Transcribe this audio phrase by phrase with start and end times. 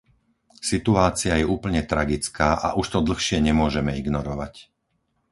[0.71, 4.53] Situácia je úplne tragická a už to dlhšie nemôžeme ignorovať.